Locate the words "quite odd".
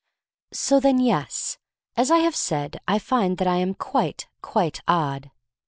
4.41-5.29